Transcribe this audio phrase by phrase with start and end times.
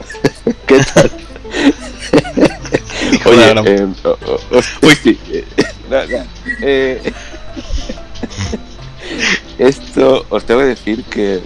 [0.66, 1.10] ¿Qué tal?
[3.26, 3.86] Oye, eh,
[4.82, 5.18] Uy, sí.
[6.62, 7.12] Eh,
[9.58, 11.40] esto os tengo que decir que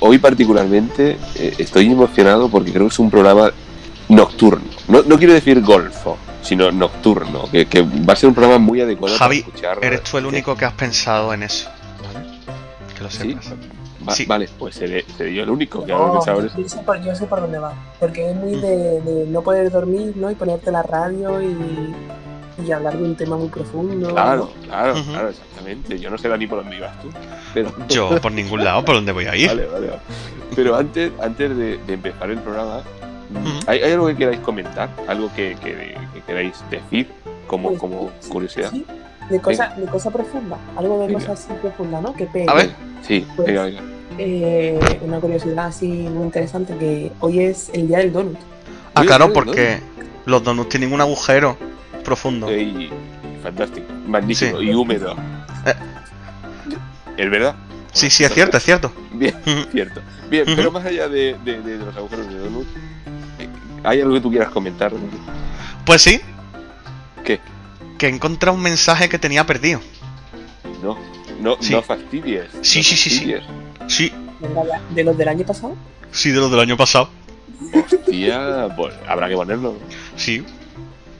[0.00, 3.50] hoy particularmente eh, estoy emocionado porque creo que es un programa
[4.08, 4.66] nocturno.
[4.88, 8.80] No, no quiero decir golfo, sino nocturno, que, que, va a ser un programa muy
[8.80, 9.78] adecuado Javi, para escuchar.
[9.82, 11.68] Eres tú el único que has pensado en eso.
[12.02, 12.26] ¿vale?
[12.96, 13.46] Que lo sepas.
[13.46, 13.52] ¿Sí?
[14.06, 14.26] Va, sí.
[14.26, 16.58] Vale, pues seré, seré, yo el único que no, pensado en eso.
[16.58, 19.70] Yo sé, por, yo sé por dónde va, porque es muy de, de, no poder
[19.70, 20.30] dormir ¿no?
[20.30, 21.94] y ponerte la radio y,
[22.64, 24.10] y hablar de un tema muy profundo.
[24.10, 24.66] Claro, ¿no?
[24.68, 25.10] claro, uh -huh.
[25.10, 25.98] claro, exactamente.
[25.98, 27.08] Yo no sé ni por dónde ibas tú.
[27.54, 27.72] Pero...
[27.88, 29.48] Yo por ningún lado, por dónde voy a ir.
[29.48, 30.00] Vale, vale, vale.
[30.54, 32.82] Pero antes, antes de, de empezar el programa, uh
[33.34, 33.64] -huh.
[33.66, 34.88] ¿hay, ¿hay, algo que queráis comentar?
[35.08, 37.08] ¿Algo que, que, que queráis decir
[37.46, 38.70] como, pues, como curiosidad?
[38.70, 38.84] Sí,
[39.30, 40.58] de cosa, de cosa profunda.
[40.76, 42.14] Algo de cosa así profunda, ¿no?
[42.14, 42.46] Que pegue.
[42.48, 42.70] A ver.
[43.02, 43.82] Sí, pues, venga, venga.
[44.18, 48.38] Eh, una curiosidad así muy interesante que hoy es el día del donut.
[48.94, 49.80] Ah, claro, porque
[50.24, 51.56] los donuts tienen un agujero
[52.04, 52.50] profundo.
[52.54, 52.90] Y,
[53.42, 54.66] fantástico, magnífico sí.
[54.66, 55.14] y húmedo.
[55.66, 55.74] Eh.
[57.16, 57.56] ¿Es verdad?
[57.92, 58.92] Sí, sí, es cierto, es cierto.
[59.12, 59.34] Bien,
[59.72, 60.00] cierto.
[60.30, 60.56] Bien, uh -huh.
[60.56, 62.66] pero más allá de, de, de, los agujeros de donut,
[63.84, 64.92] ¿hay algo que tú quieras comentar?
[65.84, 66.20] Pues sí.
[67.98, 69.80] Que he encontrado un mensaje que tenía perdido.
[70.82, 70.98] No,
[71.40, 71.72] no, sí.
[71.72, 72.46] no fastidies.
[72.62, 73.42] Sí, no sí, fastidies.
[73.88, 74.12] sí, sí.
[74.94, 75.76] ¿De los del año pasado?
[76.12, 77.08] Sí, de los del año pasado.
[77.72, 79.76] Hostia, pues habrá que ponerlo.
[80.16, 80.44] Sí.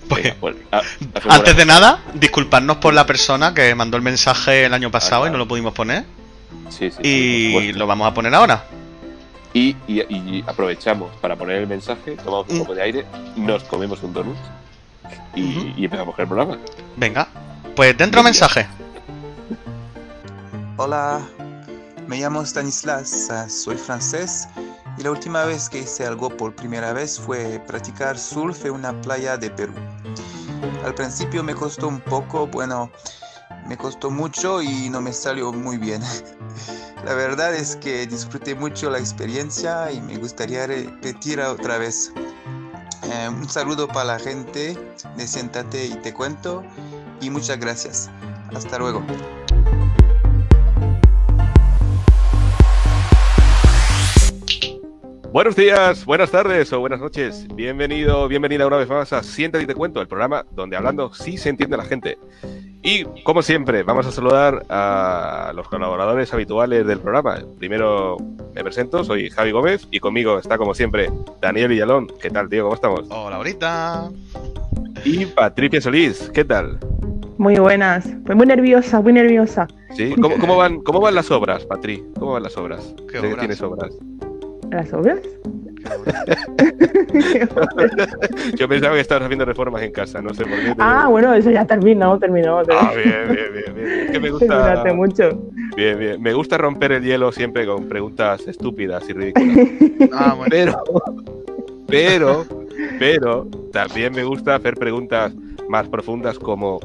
[0.08, 4.02] Pues, Venga, pues a, a antes de nada, disculparnos por la persona que mandó el
[4.02, 5.28] mensaje el año pasado ah, claro.
[5.28, 6.04] y no lo pudimos poner.
[6.69, 8.64] Sí, sí, y lo vamos a poner ahora.
[9.52, 12.58] Y, y, y, aprovechamos para poner el mensaje, tomamos un mm.
[12.58, 14.36] poco de aire, nos comemos un donut
[15.35, 15.75] y, uh -huh.
[15.77, 16.59] y empezamos el programa.
[16.97, 17.29] Venga,
[17.75, 18.31] pues dentro Venga.
[18.31, 18.67] mensaje.
[20.79, 21.21] Hola,
[22.07, 24.49] me llamo Stanislas, soy francés
[24.99, 28.99] y la última vez que hice algo por primera vez fue practicar surf en una
[29.03, 29.75] playa de Perú.
[30.84, 32.91] Al principio me costó un poco, bueno,
[33.67, 36.03] me costó mucho y no me salió muy bien.
[37.05, 42.12] La verdad es que disfruté mucho la experiencia y me gustaría repetir otra vez.
[43.05, 44.77] Eh, un saludo para la gente
[45.17, 46.65] de Siéntate y Te Cuento
[47.21, 48.11] y muchas gracias.
[48.55, 49.03] Hasta luego.
[55.33, 57.47] Buenos días, buenas tardes o buenas noches.
[57.55, 61.37] Bienvenido, bienvenida una vez más a Siéntate y te cuento, el programa donde hablando sí
[61.37, 62.19] se entiende la gente.
[62.88, 67.41] Y como siempre, vamos a saludar a los colaboradores habituales del programa.
[67.58, 68.16] Primero
[68.54, 71.10] me presento, soy Javi Gómez y conmigo está como siempre
[71.42, 72.06] Daniel Villalón.
[72.22, 72.62] ¿Qué tal, tío?
[72.62, 73.00] ¿Cómo estamos?
[73.10, 74.08] Hola, ahorita.
[75.04, 76.78] Y Patricia Solís, ¿qué tal?
[77.38, 78.08] Muy buenas.
[78.24, 79.66] Pues muy nerviosa, muy nerviosa.
[79.97, 80.14] ¿Sí?
[80.22, 82.04] ¿Cómo, cómo van, cómo van las obras, Patri?
[82.16, 82.94] ¿Cómo van las obras?
[83.10, 83.38] ¿Qué obras?
[83.41, 83.98] ¿Tienes obras?
[84.70, 85.18] ¿Las obras?
[88.56, 90.74] Yo pensaba que estabas haciendo reformas en casa, no sé por qué.
[90.78, 92.58] Ah, bueno, eso ya terminó, terminó.
[92.58, 93.86] Ah, bien, bien, bien, bien.
[94.06, 94.84] Es que me gusta.
[94.94, 95.30] mucho.
[95.76, 96.22] Bien, bien.
[96.22, 99.69] Me gusta romper el hielo siempre con preguntas estúpidas y ridículas.
[100.12, 100.82] ah, bueno.
[101.86, 102.47] Pero, pero,
[102.98, 105.32] pero, también me gusta hacer preguntas
[105.68, 106.80] más profundas como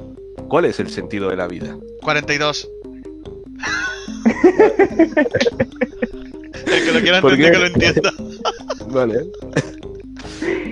[0.48, 1.76] ¿cuál es el sentido de la vida?
[2.02, 2.70] 42.
[6.72, 8.14] El que lo quiera entender, que lo entienda.
[8.92, 9.26] Vale.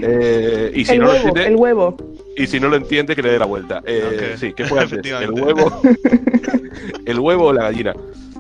[0.02, 1.98] Eh, y si el no huevo, lo entiende, el huevo.
[2.38, 3.82] Y si no lo entiende, que le dé la vuelta.
[3.86, 4.38] Eh, Okay.
[4.38, 5.06] Sí, ¿qué fue antes?
[5.06, 5.82] ¿El huevo?
[7.06, 7.94] ¿El huevo o la gallina?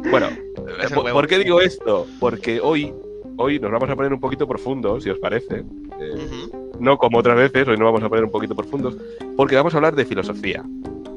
[0.09, 1.17] Bueno, el ¿por, huevo.
[1.17, 2.07] ¿por qué digo esto?
[2.19, 2.93] Porque hoy,
[3.35, 5.65] hoy nos vamos a poner un poquito profundos, si os parece.
[5.99, 6.47] Eh,
[6.79, 8.95] no como otras veces, hoy nos vamos a poner un poquito profundos,
[9.35, 10.63] porque vamos a hablar de filosofía.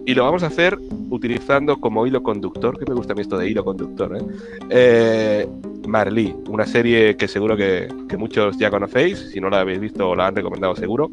[0.05, 0.77] Y lo vamos a hacer
[1.11, 4.25] utilizando como hilo conductor, que me gusta a mí esto de hilo conductor, ¿eh?
[4.71, 5.49] Eh,
[5.87, 10.15] Marley, una serie que seguro que, que muchos ya conocéis, si no la habéis visto
[10.15, 11.11] la han recomendado seguro.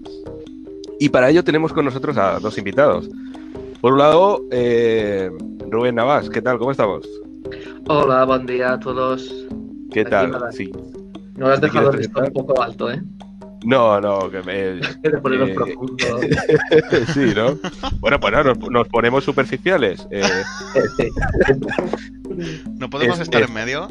[0.99, 3.09] Y para ello tenemos con nosotros a dos invitados.
[3.81, 5.31] Por un lado, eh,
[5.69, 6.57] Rubén Navas, ¿qué tal?
[6.57, 7.07] ¿Cómo estamos?
[7.87, 9.45] Hola, buen día a todos.
[9.91, 10.31] ¿Qué Aquí tal?
[10.31, 10.51] nada.
[10.51, 10.71] Sí.
[11.35, 13.01] No has ¿Te dejado el listón un poco alto, ¿eh?
[13.65, 14.79] No, no, que me...
[15.03, 15.95] Que te ponemos Eh, profundo.
[17.13, 17.57] sí, ¿no?
[17.99, 20.05] Bueno, pues no, nos, nos ponemos superficiales.
[20.11, 20.21] Eh,
[22.77, 23.87] ¿No podemos Es- estar es- en medio?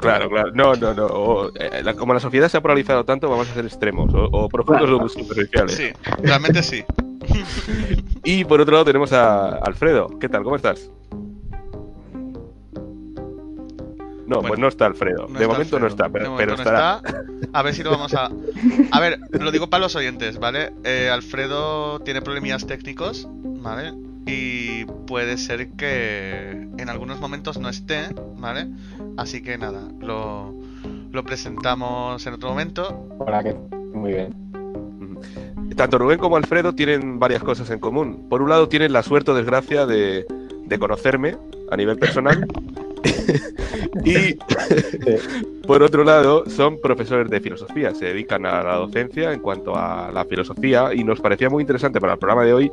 [0.00, 0.50] Claro, claro.
[0.54, 1.06] No, no, no.
[1.06, 4.24] O, eh, la- como la sociedad se ha polarizado tanto, vamos a ser extremos, o,
[4.30, 5.74] o profundos o superficiales.
[5.76, 5.88] Sí,
[6.22, 6.84] realmente sí.
[8.24, 10.08] Y por otro lado tenemos a Alfredo.
[10.18, 10.42] ¿Qué tal?
[10.42, 10.90] ¿Cómo estás?
[14.26, 15.26] No, Bueno, pues no está Alfredo.
[15.26, 17.02] No de está momento no está, pero, pero momento no estará.
[17.04, 17.58] está.
[17.58, 18.30] A ver si lo vamos a.
[18.92, 20.72] A ver, lo digo para los oyentes, ¿vale?
[20.84, 23.92] Eh, Alfredo tiene problemillas técnicos, ¿vale?
[24.26, 28.68] Y puede ser que en algunos momentos no esté, ¿vale?
[29.16, 30.54] Así que nada, lo,
[31.10, 33.08] lo presentamos en otro momento.
[33.18, 33.54] Hola, que
[33.94, 34.34] muy bien.
[35.76, 38.26] Tanto Rubén como Alfredo tienen varias cosas en común.
[38.28, 40.26] Por un lado, tienen la suerte o desgracia de,
[40.66, 41.36] de conocerme
[41.70, 42.46] a nivel personal.
[44.04, 44.34] y
[45.66, 50.10] por otro lado, son profesores de filosofía, se dedican a la docencia en cuanto a
[50.12, 52.72] la filosofía y nos parecía muy interesante para el programa de hoy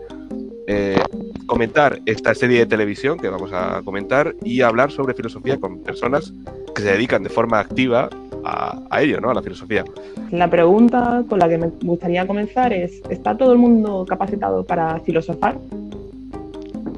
[0.67, 0.99] eh,
[1.45, 6.33] comentar esta serie de televisión que vamos a comentar y hablar sobre filosofía con personas
[6.75, 8.09] que se dedican de forma activa
[8.43, 9.29] a, a ello, ¿no?
[9.31, 9.85] A la filosofía.
[10.31, 14.99] La pregunta con la que me gustaría comenzar es, ¿está todo el mundo capacitado para
[14.99, 15.57] filosofar?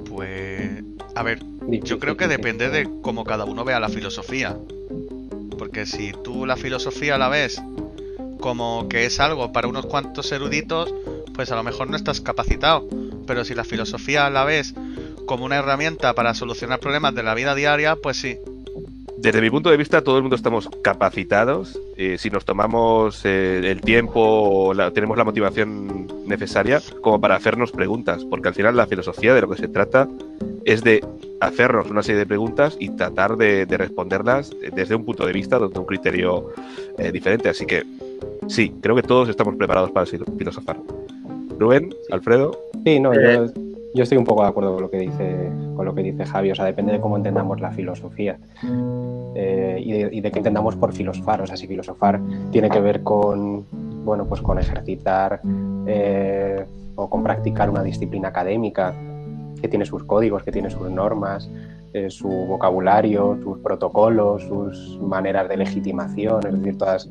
[0.09, 0.83] Pues,
[1.15, 1.39] a ver,
[1.83, 4.57] yo creo que depende de cómo cada uno vea la filosofía.
[5.59, 7.61] Porque si tú la filosofía la ves
[8.39, 10.93] como que es algo para unos cuantos eruditos,
[11.35, 12.87] pues a lo mejor no estás capacitado.
[13.29, 14.73] Pero si la filosofía la ves
[15.27, 18.39] como una herramienta para solucionar problemas de la vida diaria, pues sí.
[19.17, 21.79] Desde mi punto de vista, todo el mundo estamos capacitados.
[21.95, 27.35] eh, si nos tomamos eh, el tiempo o la- tenemos la motivación necesaria como para
[27.35, 28.25] hacernos preguntas.
[28.25, 30.07] Porque al final la filosofía de lo que se trata
[30.65, 31.05] es de
[31.39, 35.59] hacernos una serie de preguntas y tratar de, de responderlas desde un punto de vista,
[35.59, 36.47] desde un criterio
[36.97, 37.49] eh, diferente.
[37.49, 37.83] Así que
[38.47, 40.77] sí, creo que todos estamos preparados para filo- filosofar.
[41.59, 43.61] Rubén, Alfredo, Sí, no, Eh, yo,
[43.93, 46.51] yo estoy un poco de acuerdo con lo que dice, con lo que dice Javi.
[46.51, 48.37] O sea, depende de cómo entendamos la filosofía
[49.35, 51.41] eh, y, de, y de qué entendamos por filosofar.
[51.41, 52.19] O sea, si filosofar
[52.51, 53.65] tiene que ver con,
[54.05, 55.41] bueno, pues con ejercitar
[55.87, 56.65] eh,
[56.95, 58.93] o con practicar una disciplina académica
[59.61, 61.49] que tiene sus códigos, que tiene sus normas,
[61.93, 67.09] eh, su vocabulario, sus protocolos, sus maneras de legitimación, es decir, todas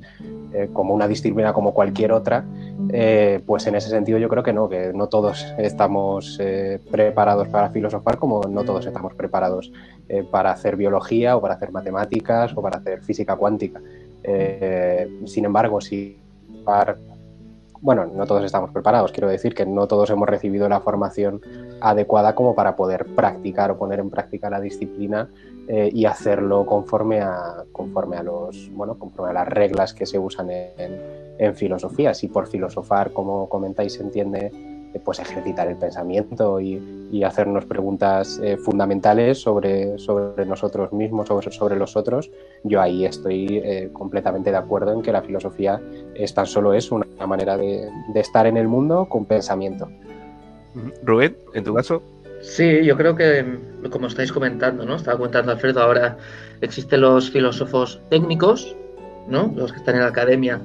[0.52, 2.44] eh, como una disciplina como cualquier otra,
[2.90, 7.48] eh, pues en ese sentido yo creo que no, que no todos estamos eh, preparados
[7.48, 9.70] para filosofar como no todos estamos preparados
[10.30, 13.80] para hacer biología o para hacer matemáticas o para hacer física cuántica.
[15.26, 16.16] Sin embargo, si
[17.80, 21.42] bueno, no todos estamos preparados, quiero decir que no todos hemos recibido la formación
[21.80, 25.28] adecuada como para poder practicar o poner en práctica la disciplina
[25.68, 30.18] eh, y hacerlo conforme a, conforme a los, bueno, conforme a las reglas que se
[30.18, 31.00] usan en,
[31.38, 32.14] en filosofía.
[32.14, 34.50] Si por filosofar, como comentáis, se entiende
[34.94, 41.28] eh, pues ejercitar el pensamiento y, y hacernos preguntas eh, fundamentales sobre, sobre nosotros mismos,
[41.28, 42.30] sobre, sobre los otros,
[42.64, 45.80] yo ahí estoy completamente de acuerdo en que la filosofía
[46.14, 49.86] es tan solo es una manera de, de estar en el mundo con pensamiento.
[51.02, 52.02] Rubén, en tu caso,
[52.40, 53.58] Sí, yo creo que,
[53.90, 54.96] como estáis comentando, ¿no?
[54.96, 56.18] Estaba comentando Alfredo, ahora
[56.60, 58.76] existen los filósofos técnicos,
[59.28, 59.52] ¿no?
[59.56, 60.60] Los que están en la academia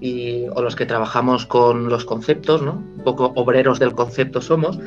[0.00, 2.72] y, o los que trabajamos con los conceptos, ¿no?
[2.96, 4.78] Un poco obreros del concepto somos,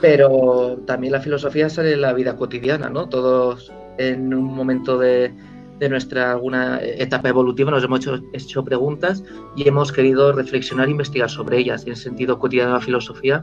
[0.00, 3.08] pero también la filosofía sale en la vida cotidiana, ¿no?
[3.08, 5.34] Todos en un momento de,
[5.78, 9.24] de nuestra alguna etapa evolutiva nos hemos hecho, hecho preguntas
[9.56, 11.82] y hemos querido reflexionar e investigar sobre ellas.
[11.82, 13.42] Y en el sentido cotidiano de la filosofía,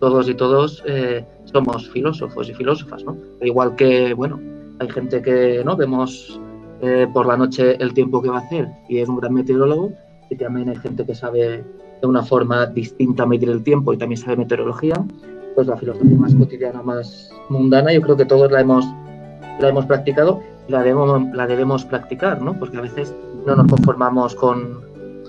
[0.00, 3.16] todos y todos eh, somos filósofos y filósofas, ¿no?
[3.42, 4.40] Igual que, bueno,
[4.78, 5.76] hay gente que, ¿no?
[5.76, 6.40] Vemos
[6.80, 9.92] eh, por la noche el tiempo que va a hacer y es un gran meteorólogo,
[10.30, 11.64] y también hay gente que sabe
[12.00, 14.94] de una forma distinta medir el tiempo y también sabe meteorología.
[15.54, 18.84] Pues la filosofía más cotidiana, más mundana, yo creo que todos la hemos,
[19.60, 22.58] la hemos practicado y la debemos, la debemos practicar, ¿no?
[22.58, 23.14] Porque a veces
[23.46, 24.82] no nos conformamos con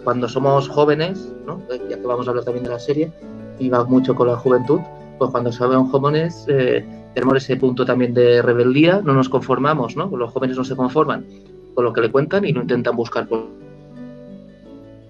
[0.04, 1.62] cuando somos jóvenes, ¿no?
[1.90, 3.12] Ya que vamos a hablar también de la serie,
[3.60, 4.80] y va mucho con la juventud,
[5.18, 10.08] pues cuando somos jóvenes eh, tenemos ese punto también de rebeldía, no nos conformamos, ¿no?
[10.16, 11.26] Los jóvenes no se conforman
[11.74, 13.46] con lo que le cuentan y no intentan buscar por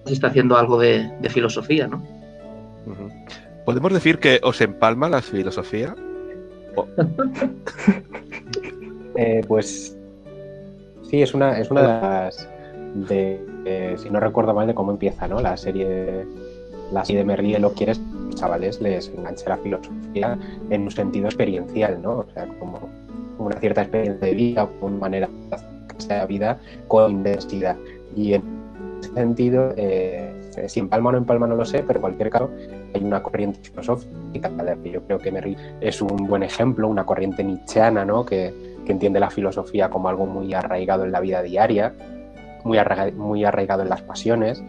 [0.05, 2.03] si está haciendo algo de, de filosofía, ¿no?
[3.65, 5.95] ¿podemos decir que os empalma la filosofía?
[9.17, 9.97] Eh, pues
[11.03, 12.49] sí, es una, es una de las,
[13.07, 15.39] de, eh, si no recuerdo mal, de cómo empieza ¿no?
[15.39, 16.25] la serie
[16.91, 18.01] la serie de Merlí, lo quieres,
[18.33, 20.37] chavales, les engancha la filosofía
[20.69, 22.19] en un sentido experiencial, ¿no?
[22.19, 22.89] O sea, como
[23.37, 27.77] una cierta experiencia de vida, una manera de la vida con intensidad.
[28.15, 28.43] Y en
[29.01, 30.33] ese sentido, eh,
[30.67, 32.49] si empalma o no empalma no lo sé, pero en cualquier caso
[32.93, 34.51] hay una corriente filosófica
[34.81, 38.25] que yo creo que es un buen ejemplo, una corriente nietzscheana, ¿no?
[38.25, 38.53] Que,
[38.85, 41.93] que entiende la filosofía como algo muy arraigado en la vida diaria,
[42.65, 44.61] muy, arraiga, muy arraigado en las pasiones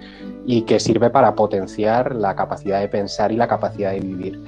[0.45, 4.41] y que sirve para potenciar la capacidad de pensar y la capacidad de vivir.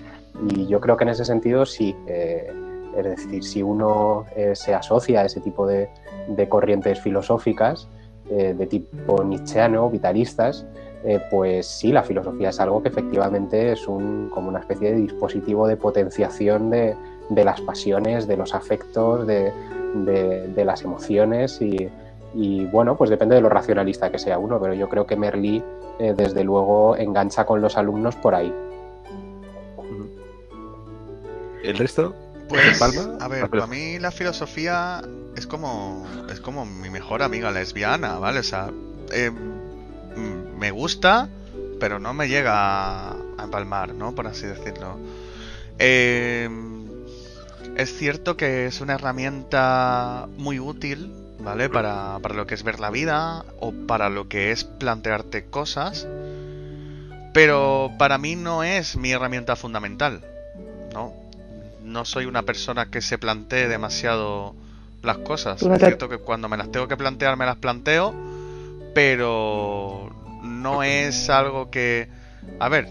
[0.51, 2.53] Y yo creo que en ese sentido sí, eh,
[2.97, 5.89] es decir, si uno eh, se asocia a ese tipo de,
[6.29, 7.89] de corrientes filosóficas
[8.31, 10.67] eh, de tipo nietzscheano, vitalistas,
[11.05, 14.97] eh, pues sí, la filosofía es algo que efectivamente es un, como una especie de
[14.97, 16.97] dispositivo de potenciación de,
[17.31, 19.53] de las pasiones, de los afectos, de,
[19.95, 21.89] de las emociones y,
[22.35, 25.63] Y bueno, pues depende de lo racionalista que sea uno, pero yo creo que Merlí,
[25.99, 28.53] eh, desde luego, engancha con los alumnos por ahí.
[31.63, 32.15] ¿El resto?
[32.49, 33.19] Pues, Palma?
[33.21, 35.03] a ver, para mí la filosofía
[35.37, 38.41] es como, es como mi mejor amiga lesbiana, ¿vale?
[38.41, 38.71] O sea,
[39.13, 41.29] eh, mm, me gusta,
[41.79, 44.15] pero no me llega a empalmar, ¿no?
[44.15, 44.99] Por así decirlo.
[45.79, 46.49] Eh,
[47.77, 51.69] es cierto que es una herramienta muy útil, ¿vale?
[51.69, 56.07] Para, para lo que es ver la vida o para lo que es plantearte cosas.
[57.33, 60.25] Pero para mí no es mi herramienta fundamental,
[60.93, 61.15] ¿no?
[61.83, 64.55] No soy una persona que se plantee demasiado
[65.03, 65.63] las cosas.
[65.63, 68.15] Es cierto que cuando me las tengo que plantear, me las planteo,
[68.95, 70.11] pero
[70.43, 72.09] no es algo que...
[72.59, 72.89] A ver,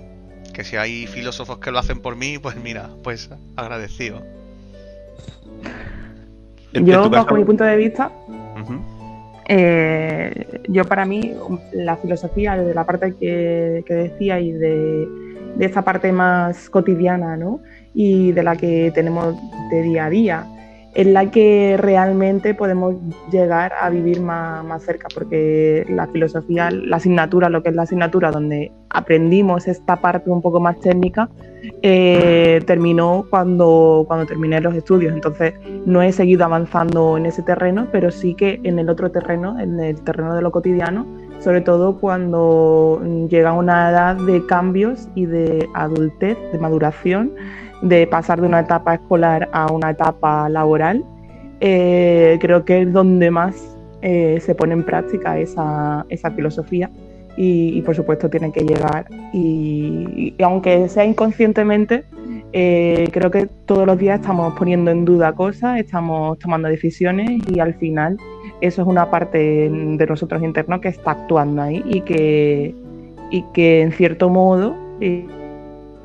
[0.53, 4.23] que si hay filósofos que lo hacen por mí, pues mira, pues agradecido.
[6.73, 8.11] Yo, bajo mi punto de vista,
[9.47, 11.33] eh, yo para mí,
[11.73, 15.07] la filosofía, de la parte que, decía y de,
[15.55, 17.61] de, esa parte más cotidiana, ¿no?
[17.93, 19.35] Y de la que tenemos
[19.71, 20.47] de día a día,
[20.97, 22.95] en la que realmente podemos
[23.31, 28.31] llegar a vivir más, cerca, porque la filosofía, la asignatura, lo que es la asignatura
[28.31, 31.29] donde aprendimos esta parte un poco más técnica,
[31.83, 35.13] eh, terminó cuando, cuando terminé los estudios.
[35.13, 35.53] Entonces
[35.85, 39.79] no he seguido avanzando en ese terreno, pero sí que en el otro terreno, en
[39.79, 41.05] el terreno de lo cotidiano,
[41.41, 42.99] sobre todo cuando
[43.29, 47.33] llega una edad de cambios y de adultez, de maduración
[47.81, 51.03] de pasar de una etapa escolar a una etapa laboral,
[51.59, 56.05] eh, creo que es donde más eh, se pone en práctica esa,
[56.35, 56.89] filosofía
[57.35, 59.05] y, por supuesto tiene que llegar.
[59.33, 62.03] Y, aunque sea inconscientemente,
[62.53, 67.59] eh, creo que todos los días estamos poniendo en duda cosas, estamos tomando decisiones y
[67.59, 68.17] al final
[68.61, 72.73] eso es una parte de nosotros internos que está actuando ahí y que,
[73.29, 74.75] y que en cierto modo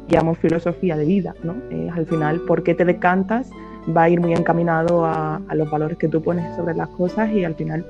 [0.09, 1.55] llamo filosofía de vida, ¿no?
[1.93, 3.51] al final, ¿por qué te decantas?
[3.97, 7.45] Va a ir muy encaminado a, los valores que tú pones sobre las cosas y
[7.45, 7.85] al final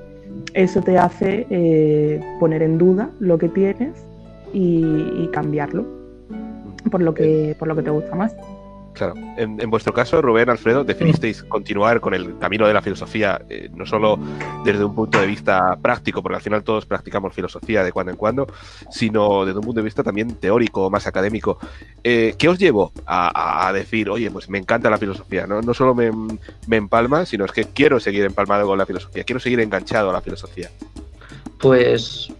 [0.53, 4.05] eso te hace eh, poner en duda lo que tienes
[4.53, 5.85] y, cambiarlo
[6.91, 8.35] por lo que, por lo que te gusta más.
[8.93, 13.69] Claro, en, vuestro caso, Rubén, Alfredo, definisteis continuar con el camino de la filosofía, eh,
[13.73, 14.19] no solo
[14.63, 18.17] desde un punto de vista práctico, porque al final todos practicamos filosofía de cuando en
[18.17, 18.47] cuando,
[18.91, 21.57] sino desde un punto de vista también teórico, más académico.
[22.03, 25.47] Eh, ¿Qué os llevó a, decir, oye, pues me encanta la filosofía?
[25.47, 26.11] No, no solo me,
[26.67, 30.13] me empalma, sino es que quiero seguir empalmado con la filosofía, quiero seguir enganchado a
[30.13, 30.69] la filosofía.
[31.57, 32.31] Pues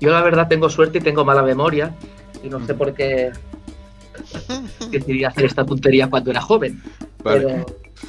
[0.00, 1.94] yo la verdad tengo suerte y tengo mala memoria
[2.42, 3.30] y no sé por qué
[4.90, 6.82] decidí hacer esta tontería cuando era joven.
[7.22, 7.66] Pero...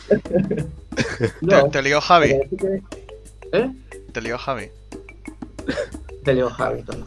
[1.71, 2.35] ¿Te, lió Javi?
[3.51, 3.71] ¿Eh?
[4.11, 4.69] ¿Te lió Javi?
[6.23, 7.05] Te lió Javi, todo.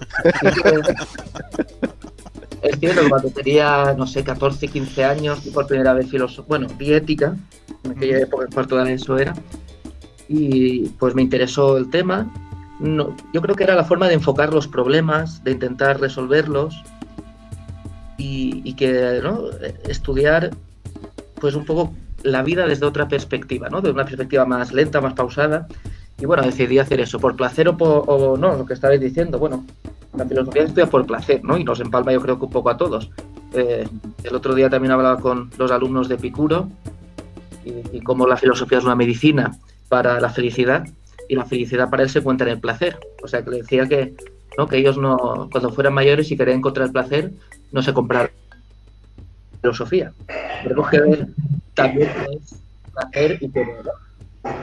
[2.63, 6.45] es cierto que cuando tenía, no sé, 14, 15 años, y por primera vez filosofía,
[6.49, 7.37] bueno, vi ética,
[7.85, 9.35] en aquella época cuarto de eso era,
[10.29, 12.33] y pues me interesó el tema.
[12.81, 16.83] No, yo creo que era la forma de enfocar los problemas, de intentar resolverlos,
[18.19, 19.21] y, que
[19.89, 20.51] estudiar
[21.41, 21.93] pues un poco
[22.23, 23.81] la vida desde otra perspectiva, ¿no?
[23.81, 25.67] De una perspectiva más lenta, más pausada.
[26.19, 29.39] Y bueno, decidí hacer eso, por placer o, por, no, lo que estabais diciendo.
[29.39, 29.65] Bueno,
[30.17, 31.57] la filosofía estudia por placer, ¿no?
[31.57, 33.11] Y nos empalma yo creo un poco a todos.
[33.55, 33.87] Eh,
[34.23, 36.69] el otro día también hablaba con los alumnos de Picuro
[37.65, 40.87] y, y cómo la filosofía es una medicina para la felicidad
[41.29, 42.99] y la felicidad para él se encuentra en el placer.
[43.23, 44.15] O sea, que le decía que
[44.59, 44.67] ¿no?
[44.67, 47.33] que ellos no, cuando fueran mayores y querían encontrar el placer,
[47.73, 48.31] no se compraron
[49.61, 50.13] filosofía.
[50.63, 51.29] Tenemos que ver
[51.75, 52.55] también es
[52.93, 53.65] placer y todo,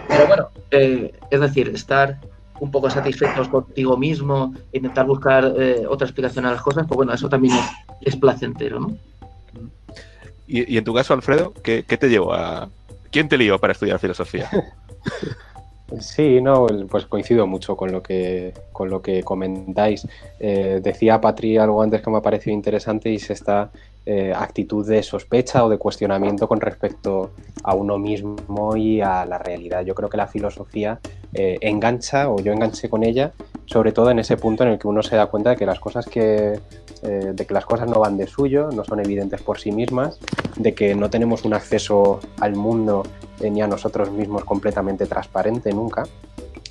[0.08, 2.20] Pero bueno, eh, es decir, estar
[2.60, 7.14] un poco satisfechos contigo mismo, intentar buscar eh, otra explicación a las cosas, pues bueno,
[7.14, 7.58] eso también
[8.02, 8.98] es, placentero, ¿no?
[10.46, 12.70] Y, en tu caso, Alfredo, ¿qué, ¿qué, te llevó a...
[13.12, 14.50] ¿Quién te lió para estudiar filosofía?
[16.00, 20.08] Sí, no, pues coincido mucho con lo que, con lo que comentáis.
[20.40, 23.72] Eh, decía Patri algo antes que me ha parecido interesante y es esta
[24.06, 27.32] eh, actitud de sospecha o de cuestionamiento con respecto
[27.64, 29.84] a uno mismo y a la realidad.
[29.84, 31.00] Yo creo que la filosofía
[31.34, 33.34] eh, engancha, o yo enganché con ella,
[33.66, 35.80] sobre todo en ese punto en el que uno se da cuenta de que las
[35.80, 36.60] cosas que,
[37.02, 40.20] de que las cosas no van de suyo, no son evidentes por sí mismas,
[40.56, 43.04] de que no tenemos un acceso al mundo
[43.42, 46.04] ni a nosotros mismos completamente transparente nunca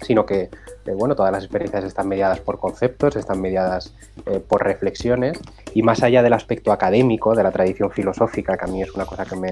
[0.02, 0.42] sino que
[0.86, 3.94] eh, bueno, todas las experiencias están mediadas por conceptos, están mediadas
[4.26, 5.38] eh, por reflexiones.
[5.74, 9.04] Y más allá del aspecto académico, de la tradición filosófica, que a mí es una
[9.04, 9.48] cosa que me,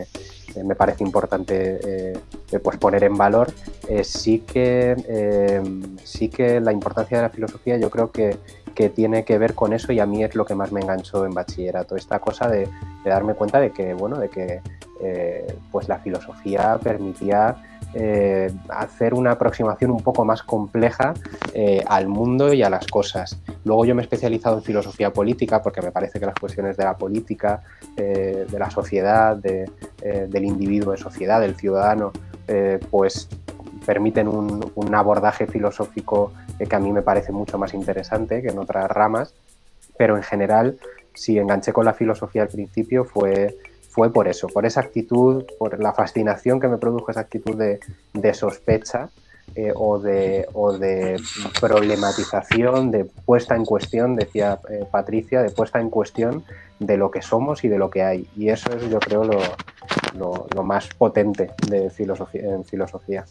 [0.54, 2.14] eh, me parece importante
[2.62, 3.52] pues poner en valor,
[4.02, 4.96] sí, que,
[6.04, 8.38] sí que la importancia de la filosofía yo creo que,
[8.76, 11.24] que, tiene que ver con eso y a mí es lo que más me enganchó
[11.24, 12.68] en bachillerato, esta cosa de,
[13.04, 14.60] darme cuenta de que, bueno, de que
[15.70, 17.56] pues la filosofía permitía
[17.98, 21.14] eh, hacer una aproximación un poco más compleja
[21.54, 23.40] eh, al mundo y a las cosas.
[23.64, 26.84] Luego yo me he especializado en filosofía política porque me parece que las cuestiones de
[26.84, 27.62] la política,
[27.96, 32.12] eh, de la sociedad, del individuo de sociedad, del ciudadano,
[32.90, 33.28] pues
[33.86, 38.90] permiten un abordaje filosófico que a mí me parece mucho más interesante que en otras
[38.90, 39.34] ramas,
[39.96, 40.78] pero en general,
[41.14, 43.56] si enganché con la filosofía al principio fue
[43.96, 48.34] fue por eso, por esa actitud, por la fascinación que me produjo esa actitud de,
[48.34, 49.08] sospecha
[49.54, 50.46] eh, o, de,
[50.78, 51.16] de,
[51.58, 56.44] problematización, de puesta en cuestión, decía eh, Patricia, de puesta en cuestión
[56.78, 58.28] de lo que somos y de lo que hay.
[58.36, 63.24] Y eso es, yo creo, lo, más potente de filosofía, en filosofía.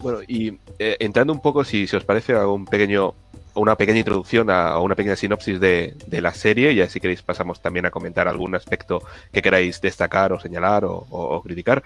[0.00, 3.14] Bueno, y eh, entrando un poco, si, os parece, hago un pequeño
[3.54, 7.86] una pequeña introducción a, una pequeña sinopsis de, la serie y así queréis pasamos también
[7.86, 9.02] a comentar algún aspecto
[9.32, 11.82] que queráis destacar o señalar o, criticar.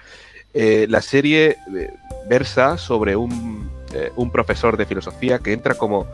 [0.52, 1.90] Eh, la serie eh,
[2.28, 3.70] versa sobre un,
[4.16, 6.06] un, profesor de filosofía que entra como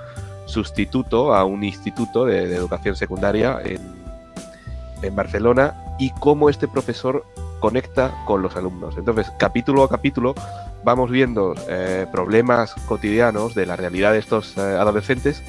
[0.47, 3.81] sustituto a un instituto de, educación secundaria en,
[5.03, 7.25] en Barcelona y cómo este profesor
[7.59, 8.97] conecta con los alumnos.
[8.97, 10.35] Entonces, capítulo a capítulo
[10.89, 15.43] vamos viendo eh, problemas cotidianos de la realidad de estos eh, adolescentes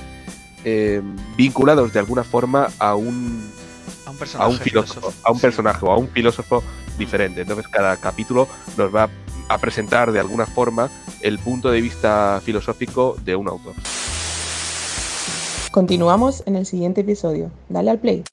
[0.65, 1.01] eh,
[1.38, 3.50] vinculados de alguna forma a un,
[4.38, 6.62] a un, filósofo, a un personaje o a un filósofo
[6.98, 7.39] diferente.
[7.39, 9.10] Entonces cada capítulo nos va
[9.48, 10.89] a presentar de alguna forma
[11.22, 13.75] el punto de vista filosófico de un autor.
[15.72, 17.50] Continuamos en el siguiente episodio.
[17.69, 18.25] Dale al play.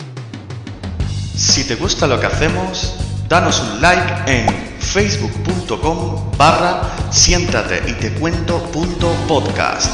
[1.37, 2.97] Si te gusta lo que hacemos,
[3.29, 4.65] danos un like en
[4.97, 6.81] facebook.com barra
[7.12, 9.93] siéntate y te cuento punto podcast.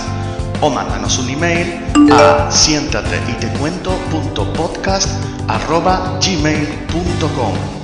[0.61, 1.83] O mándanos un email
[2.13, 5.09] a siéntate y te cuento punto podcast
[5.49, 7.82] arroba gmail.com